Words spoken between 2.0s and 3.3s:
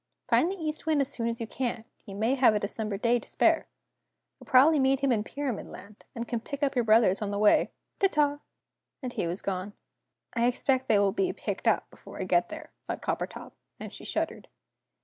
may have a December day to